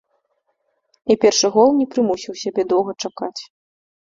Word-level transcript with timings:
І 1.13 1.17
першы 1.27 1.47
гол 1.57 1.69
не 1.81 1.87
прымусіў 1.91 2.33
сябе 2.45 2.61
доўга 2.73 2.91
чакаць. 3.07 3.37